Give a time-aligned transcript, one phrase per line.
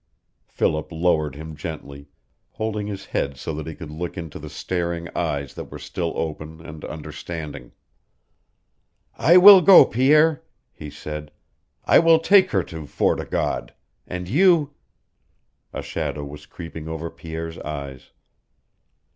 [0.47, 2.09] Philip lowered him gently,
[2.49, 6.11] holding his head so that he could look into the staring eyes that were still
[6.15, 7.71] open and understanding.
[9.15, 10.41] "I will go, Pierre,"
[10.73, 11.31] he said.
[11.85, 13.75] "I will take her to Fort o' God.
[14.07, 14.73] And you"
[15.71, 18.09] A shadow was creeping over Pierre's eyes.